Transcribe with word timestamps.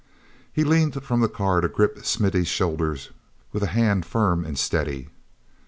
He 0.51 0.63
leaned 0.63 1.03
from 1.03 1.19
the 1.21 1.29
car 1.29 1.61
to 1.61 1.67
grip 1.69 2.03
Smithy's 2.03 2.47
shoulder 2.47 2.97
with 3.53 3.61
a 3.61 3.67
hand 3.67 4.03
firm 4.03 4.43
and 4.43 4.57
steady. 4.57 5.09